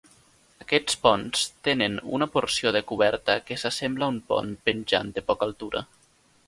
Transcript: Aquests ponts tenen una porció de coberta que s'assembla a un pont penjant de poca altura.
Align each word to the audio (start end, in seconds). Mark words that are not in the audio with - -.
Aquests 0.63 0.95
ponts 1.03 1.43
tenen 1.67 1.99
una 2.19 2.29
porció 2.37 2.73
de 2.77 2.81
coberta 2.93 3.37
que 3.51 3.59
s'assembla 3.65 4.09
a 4.09 4.15
un 4.17 4.19
pont 4.33 4.53
penjant 4.71 5.15
de 5.19 5.29
poca 5.31 5.51
altura. 5.53 5.89